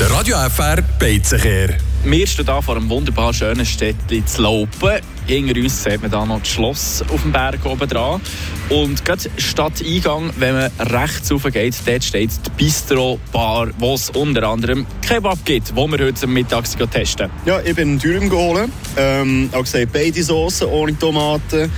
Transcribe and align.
Der 0.00 0.10
Radio 0.12 0.38
FR 0.48 0.80
Beizenkehr. 0.98 1.76
Wir 2.04 2.26
stehen 2.26 2.46
hier 2.46 2.62
vor 2.62 2.74
einem 2.74 2.88
wunderbar 2.88 3.34
schönen 3.34 3.66
Städtchen 3.66 4.26
zu 4.26 4.40
Laupen. 4.40 5.02
Hinter 5.26 5.60
uns 5.60 5.84
sieht 5.84 6.00
man 6.00 6.10
da 6.10 6.24
noch 6.24 6.38
das 6.38 6.48
Schloss 6.48 7.04
auf 7.12 7.20
dem 7.20 7.32
Berg 7.32 7.66
oben 7.66 7.86
dran. 7.86 8.22
Und 8.70 9.04
gerade 9.04 9.28
Stadteingang, 9.36 10.30
wenn 10.38 10.54
man 10.54 10.70
rechts 10.78 11.30
rauf 11.30 11.42
geht, 11.52 11.74
dort 11.84 12.02
steht 12.02 12.30
die 12.46 12.50
Bistro-Bar, 12.56 13.72
wo 13.78 13.92
es 13.92 14.08
unter 14.08 14.48
anderem 14.48 14.86
Kebab 15.06 15.44
gibt, 15.44 15.76
wo 15.76 15.86
wir 15.86 15.98
heute 15.98 16.26
Mittag 16.26 16.64
testen. 16.90 17.28
Ja, 17.44 17.60
ich 17.60 17.74
bin 17.74 17.98
Dürüm 17.98 18.30
geholt. 18.30 18.70
Ähm, 18.96 19.50
auch 19.52 19.64
gesagt, 19.64 19.92
beide 19.92 20.22
Soßen 20.22 20.66
ohne 20.66 20.98
Tomaten. 20.98 21.70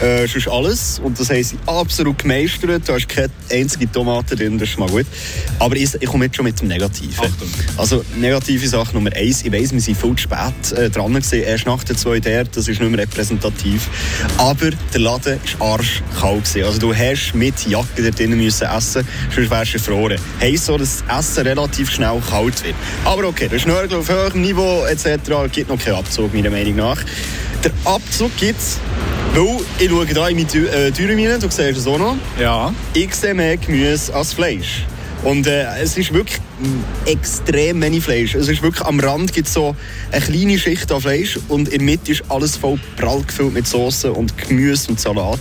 Äh, 0.00 0.26
sonst 0.26 0.48
alles. 0.48 1.00
Und 1.02 1.18
das 1.20 1.28
haben 1.30 1.42
sie 1.42 1.58
absolut 1.66 2.18
gemeistert. 2.18 2.82
Da 2.86 2.96
ist 2.96 3.08
keine 3.08 3.30
einzige 3.50 3.90
Tomate 3.90 4.34
drin, 4.34 4.58
das 4.58 4.70
ist 4.70 4.78
mal 4.78 4.88
gut. 4.88 5.06
Aber 5.58 5.76
ich, 5.76 5.94
ich 5.94 6.08
komme 6.08 6.26
jetzt 6.26 6.36
schon 6.36 6.46
mit 6.46 6.60
dem 6.60 6.68
Negativen. 6.68 7.12
Achtung. 7.18 7.48
Also, 7.76 8.04
negative 8.16 8.66
Sache 8.66 8.94
Nummer 8.94 9.14
eins. 9.14 9.42
Ich 9.42 9.52
weiss, 9.52 9.72
wir 9.72 9.80
sind 9.80 9.96
viel 9.96 10.16
zu 10.16 10.22
spät 10.22 10.72
äh, 10.72 10.88
dran 10.88 11.12
gewesen. 11.12 11.42
Erst 11.42 11.66
nach 11.66 11.84
der 11.84 11.96
2 11.96 12.20
der, 12.20 12.44
das 12.44 12.68
ist 12.68 12.80
nicht 12.80 12.90
mehr 12.90 13.00
repräsentativ. 13.00 13.88
Aber 14.38 14.70
der 14.70 15.00
Laden 15.00 15.38
war 15.58 15.72
arschkalt. 15.72 16.44
Gewesen. 16.44 16.64
Also, 16.64 16.78
du 16.78 16.94
hast 16.94 17.34
mit 17.34 17.66
Jacke 17.66 18.02
dort 18.02 18.18
drinnen 18.18 18.38
müssen 18.38 18.66
essen, 18.66 19.06
sonst 19.34 19.50
wärst 19.50 19.74
du 19.74 19.78
erfroren. 19.78 20.18
Heisst 20.40 20.66
so, 20.66 20.78
dass 20.78 21.02
das 21.06 21.18
Essen 21.30 21.46
relativ 21.46 21.90
schnell 21.90 22.22
kalt 22.30 22.64
wird. 22.64 22.74
Aber 23.04 23.24
okay, 23.28 23.48
der 23.48 23.58
Schnörgel 23.58 23.98
auf 23.98 24.08
höherem 24.08 24.40
Niveau 24.40 24.84
etc. 24.84 25.52
gibt 25.52 25.68
noch 25.68 25.78
keinen 25.78 25.96
Abzug, 25.96 26.32
meiner 26.32 26.50
Meinung 26.50 26.76
nach. 26.76 27.02
Der 27.62 27.72
Abzug 27.84 28.34
gibt 28.38 28.58
es, 28.58 28.78
weil 29.34 29.56
ich 29.78 29.90
schaue 29.90 30.06
hier 30.06 30.28
in 30.28 30.36
meine 30.36 30.86
äh, 30.86 30.90
Türen 30.90 31.26
rein, 31.26 31.40
du 31.40 31.48
siehst 31.48 31.78
es 31.78 31.86
auch 31.86 31.98
noch. 31.98 32.16
Ja. 32.38 32.74
Ich 32.94 33.14
sehe 33.14 33.34
mehr 33.34 33.56
Gemüse 33.56 34.12
als 34.14 34.32
Fleisch. 34.32 34.84
Und 35.22 35.46
äh, 35.46 35.66
es 35.82 35.98
ist 35.98 36.14
wirklich 36.14 36.40
extrem 37.04 37.82
wenig 37.82 38.02
Fleisch. 38.02 38.34
Es 38.34 38.48
ist 38.48 38.62
wirklich 38.62 38.86
am 38.86 39.00
Rand 39.00 39.32
gibt 39.32 39.48
so 39.48 39.76
eine 40.10 40.24
kleine 40.24 40.58
Schicht 40.58 40.90
an 40.90 41.00
Fleisch 41.00 41.38
und 41.48 41.68
in 41.68 41.78
der 41.78 41.82
Mitte 41.82 42.12
ist 42.12 42.24
alles 42.28 42.56
voll 42.56 42.78
prall 42.96 43.22
gefüllt 43.22 43.52
mit 43.52 43.66
Soßen 43.66 44.10
und 44.12 44.36
Gemüse 44.38 44.90
und 44.90 44.98
Salat. 44.98 45.40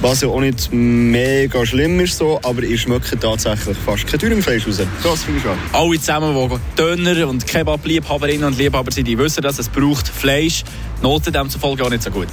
Was 0.00 0.22
ja 0.22 0.28
auch 0.28 0.40
nicht 0.40 0.72
mega 0.72 1.64
schlimm 1.64 2.00
ist 2.00 2.18
so, 2.18 2.40
aber 2.42 2.62
ich 2.64 2.82
schmecke 2.82 3.18
tatsächlich 3.18 3.76
fast 3.78 4.06
kein 4.08 4.18
Dürrenfleisch 4.18 4.66
raus. 4.66 4.80
Das 5.02 5.22
finde 5.22 5.38
ich 5.38 5.44
schon. 5.44 5.58
Alle 5.72 5.98
zusammen, 5.98 6.50
die 6.50 6.76
Döner- 6.82 7.28
und 7.28 7.46
Kebab-Liebhaberinnen 7.46 8.44
und 8.44 8.58
Liebhaber 8.58 8.90
sind, 8.90 9.06
die 9.06 9.18
wissen, 9.18 9.42
dass 9.42 9.58
es 9.58 9.68
braucht 9.68 10.08
Fleisch. 10.08 10.64
Die 11.02 11.08
Noten 11.08 11.32
demzufolge 11.32 11.84
auch 11.84 11.90
nicht 11.90 12.04
so 12.04 12.12
gut. 12.12 12.28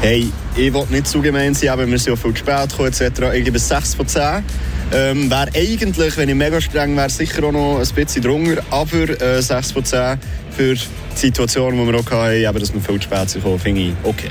Hey, 0.00 0.30
ich 0.54 0.72
will 0.72 0.86
nicht 0.90 1.08
zu 1.08 1.20
gemein 1.20 1.54
sein, 1.54 1.70
aber 1.70 1.88
wir 1.88 1.98
sind 1.98 2.14
ja 2.14 2.16
viel 2.16 2.36
spät 2.36 2.70
gekommen 2.70 2.88
etc. 2.88 3.20
Ich 3.34 3.44
gebe 3.44 3.58
6 3.58 3.96
von 3.96 4.06
10. 4.06 4.44
Ähm, 4.92 5.28
wäre 5.28 5.48
eigentlich, 5.56 6.16
wenn 6.16 6.28
ich 6.28 6.34
mega 6.36 6.60
streng 6.60 6.96
wäre, 6.96 7.10
sicher 7.10 7.42
auch 7.42 7.50
noch 7.50 7.80
ein 7.80 7.94
bisschen 7.96 8.22
drunter, 8.22 8.62
aber 8.70 9.20
äh, 9.20 9.42
6 9.42 9.72
von 9.72 9.84
10 9.84 10.20
für 10.56 10.74
die 10.74 10.80
Situation, 11.14 11.76
die 11.76 11.92
wir 11.92 11.98
auch 11.98 12.10
hatten, 12.12 12.36
eben, 12.36 12.58
dass 12.60 12.72
wir 12.72 12.80
viel 12.80 13.00
zu 13.00 13.02
spät 13.02 13.28
sind, 13.28 13.60
finde 13.60 13.80
ich 13.80 13.92
okay. 14.04 14.28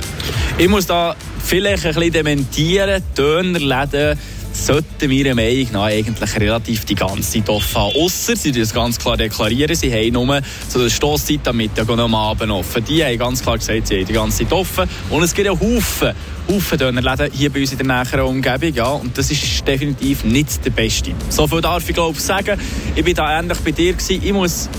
Ich 0.58 0.70
muss 0.70 0.86
da 0.86 1.14
vielleicht 1.44 1.86
ein 1.86 1.94
bisschen 1.94 2.14
dementieren. 2.14 3.04
Dönerläden 3.18 4.18
sollten 4.62 5.10
meiner 5.10 5.34
Meinung 5.34 5.68
nach 5.72 5.86
eigentlich 5.86 6.40
relativ 6.40 6.86
die 6.86 6.96
ganze 6.96 7.44
Zeit 7.44 7.50
haben. 7.50 7.96
Ausser 7.96 8.36
sie 8.36 8.52
das 8.52 8.74
ganz 8.74 9.00
klar 9.00 9.18
deklarieren, 9.18 9.76
sie 9.76 9.92
haben 9.92 10.14
nur 10.14 10.42
zu 10.70 10.80
der 10.80 10.90
Stosszeit 10.90 11.48
am 11.48 11.58
Mittag 11.58 11.90
und 11.90 12.00
am 12.00 12.14
Abend 12.14 12.52
offen. 12.52 12.84
Die 12.86 13.04
haben 13.04 13.18
ganz 13.18 13.42
klar 13.42 13.58
gesagt, 13.58 13.88
sie 13.88 14.00
haben 14.00 14.06
die 14.06 14.14
ganze 14.14 14.44
Zeit 14.44 14.54
offen. 14.54 14.88
Und 15.10 15.24
es 15.24 15.34
gibt 15.34 15.48
ja 15.48 15.54
Haufen, 15.54 16.14
Haufen 16.48 16.78
Dönerläden 16.78 17.32
hier 17.34 17.52
bei 17.52 17.62
uns 17.62 17.72
in 17.72 17.80
der 17.80 17.88
näheren 17.88 18.22
Umgebung. 18.22 18.74
Ja, 18.74 18.90
und 18.90 19.18
das 19.18 19.32
ist 19.32 19.68
definitiv 19.68 20.24
nicht 20.24 20.64
der 20.64 20.70
beste. 20.70 21.12
So 21.30 21.48
viel 21.48 21.62
darf 21.62 21.88
ich 21.90 21.96
glaube 21.96 22.18
ich 22.18 22.24
sagen. 22.24 22.60
Ich 22.96 23.06
war 23.06 23.14
da 23.14 23.40
ähnlich 23.40 23.58
bei 23.60 23.72
dir. 23.72 23.94
Gewesen. 23.94 24.22
Ich 24.24 24.34
muss 24.34 24.70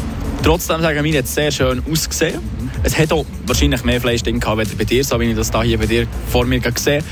trotzdem 0.45 0.81
sagen, 0.81 1.03
meine 1.03 1.19
hat 1.19 1.25
es 1.25 1.35
sehr 1.35 1.51
schön 1.51 1.83
ausgesehen. 1.91 2.39
Es 2.85 2.97
hat 2.99 3.13
auch 3.13 3.27
wahrscheinlich 3.47 3.85
mehr 3.85 4.01
Fleisch 4.01 4.23
drin 4.23 4.41
gehabt, 4.41 4.61
als 4.61 4.75
bei 4.75 4.85
dir, 4.85 5.05
so 5.05 5.19
wie 5.21 5.31
ich 5.31 5.37
das 5.37 5.51
da 5.51 5.63
hier 5.63 5.79
bei 5.79 5.87
dir 5.87 6.07
vor 6.31 6.47
mir 6.47 6.61
gesehen 6.61 7.05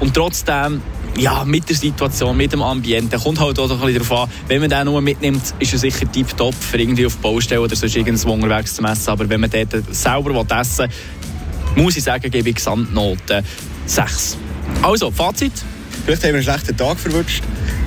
Und 0.00 0.14
trotzdem, 0.14 0.80
ja, 1.18 1.44
mit 1.44 1.68
der 1.68 1.76
Situation, 1.76 2.36
mit 2.36 2.52
dem 2.52 2.62
Ambiente, 2.62 3.18
kommt 3.18 3.40
halt 3.40 3.58
auch 3.58 3.70
ein 3.70 3.94
darauf 3.94 4.12
an, 4.12 4.30
wenn 4.46 4.60
man 4.60 4.70
den 4.70 4.84
nur 4.86 5.00
mitnimmt, 5.00 5.42
ist 5.58 5.72
er 5.72 5.78
sicher 5.78 6.10
tiptop 6.10 6.54
für 6.54 6.78
irgendwie 6.78 7.06
auf 7.06 7.16
Baustelle 7.18 7.60
oder 7.60 7.74
sonst 7.74 7.96
irgendwo 7.96 8.32
unterwegs 8.32 8.74
zu 8.74 8.82
messen. 8.82 9.10
Aber 9.10 9.28
wenn 9.28 9.40
man 9.40 9.50
dort 9.50 9.72
selber 9.90 10.46
essen 10.60 10.88
will, 11.74 11.82
muss 11.82 11.96
ich 11.96 12.04
sagen, 12.04 12.30
gebe 12.30 12.48
ich 12.48 12.56
Gesamtnoten 12.56 13.44
6. 13.86 14.36
Also, 14.82 15.10
Fazit? 15.10 15.52
Vielleicht 16.04 16.22
haben 16.22 16.30
wir 16.30 16.34
einen 16.34 16.42
schlechten 16.42 16.76
Tag 16.76 16.98
verwünscht. 16.98 17.42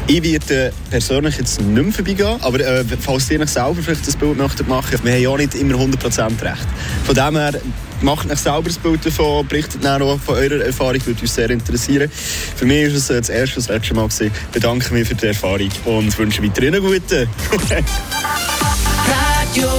Ich 0.07 0.23
werde 0.23 0.73
persönlich 0.89 1.37
jetzt 1.37 1.61
nicht 1.61 1.83
mehr 1.83 1.93
vorbeigehen, 1.93 2.37
aber 2.41 2.59
äh, 2.59 2.83
falls 2.99 3.29
ihr 3.31 3.39
euch 3.39 3.49
selber 3.49 3.81
vielleicht 3.81 4.07
das 4.07 4.15
Bild 4.15 4.37
möchtet 4.37 4.67
wir 4.67 4.75
haben 4.75 5.05
ja 5.05 5.37
nicht 5.37 5.55
immer 5.55 5.75
100% 5.75 6.41
recht. 6.41 6.67
Von 7.05 7.15
dem 7.15 7.37
her, 7.37 7.53
macht 8.01 8.29
euch 8.29 8.39
selber 8.39 8.63
das 8.63 8.77
Bild 8.77 9.05
davon, 9.05 9.47
berichtet 9.47 9.85
auch 9.85 10.19
von 10.19 10.35
eurer 10.35 10.65
Erfahrung, 10.65 11.05
würde 11.05 11.21
uns 11.21 11.33
sehr 11.33 11.49
interessieren. 11.49 12.11
Für 12.55 12.65
mich 12.65 12.89
war 12.89 12.95
es 12.97 13.09
äh, 13.09 13.19
das 13.19 13.29
erste 13.29 13.57
und 13.57 13.69
das 13.69 13.75
letzte 13.75 13.93
Mal. 13.93 14.07
Gewesen. 14.07 14.31
Bedanke 14.51 14.93
mich 14.93 15.07
für 15.07 15.15
die 15.15 15.27
Erfahrung 15.27 15.69
und 15.85 16.17
wünsche 16.17 16.43
weiterhin 16.43 16.75
einen 16.75 16.83
guten. 16.83 17.27
Radio 19.53 19.69